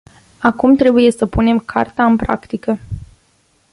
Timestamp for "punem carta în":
1.25-2.15